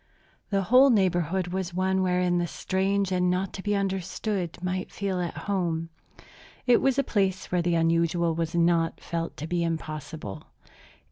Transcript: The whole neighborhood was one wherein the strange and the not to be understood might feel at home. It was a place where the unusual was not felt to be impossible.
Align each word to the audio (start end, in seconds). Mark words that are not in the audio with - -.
The 0.49 0.63
whole 0.63 0.89
neighborhood 0.89 1.49
was 1.49 1.75
one 1.75 2.01
wherein 2.01 2.39
the 2.39 2.47
strange 2.47 3.11
and 3.11 3.31
the 3.31 3.37
not 3.37 3.53
to 3.53 3.61
be 3.61 3.75
understood 3.75 4.57
might 4.59 4.91
feel 4.91 5.19
at 5.19 5.37
home. 5.45 5.89
It 6.65 6.81
was 6.81 6.97
a 6.97 7.03
place 7.03 7.51
where 7.51 7.61
the 7.61 7.75
unusual 7.75 8.33
was 8.33 8.55
not 8.55 8.99
felt 8.99 9.37
to 9.37 9.45
be 9.45 9.63
impossible. 9.63 10.45